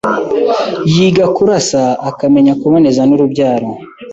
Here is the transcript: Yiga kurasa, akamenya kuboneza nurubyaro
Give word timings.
Yiga 0.93 1.25
kurasa, 1.35 1.81
akamenya 2.09 2.53
kuboneza 2.61 3.01
nurubyaro 3.05 3.69